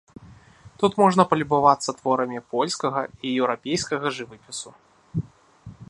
[0.83, 4.69] Тут можна палюбавацца творамі польскага і еўрапейскага жывапісу.